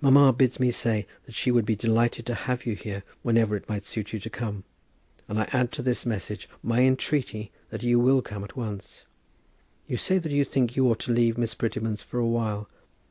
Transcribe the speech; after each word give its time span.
Mamma 0.00 0.32
bids 0.32 0.58
me 0.58 0.70
say 0.70 1.06
that 1.26 1.34
she 1.34 1.50
would 1.50 1.66
be 1.66 1.76
delighted 1.76 2.24
to 2.24 2.34
have 2.34 2.64
you 2.64 2.74
here 2.74 3.04
whenever 3.20 3.54
it 3.54 3.68
might 3.68 3.84
suit 3.84 4.14
you 4.14 4.18
to 4.18 4.30
come; 4.30 4.64
and 5.28 5.38
I 5.38 5.46
add 5.52 5.72
to 5.72 5.82
this 5.82 6.06
message 6.06 6.48
my 6.62 6.80
entreaty 6.86 7.52
that 7.68 7.82
you 7.82 8.00
will 8.00 8.22
come 8.22 8.44
at 8.44 8.56
once. 8.56 9.04
You 9.86 9.98
say 9.98 10.16
that 10.16 10.32
you 10.32 10.44
think 10.46 10.74
you 10.74 10.88
ought 10.90 11.00
to 11.00 11.12
leave 11.12 11.36
Miss 11.36 11.52
Prettyman's 11.52 12.02
for 12.02 12.18
a 12.18 12.26
while. 12.26 12.66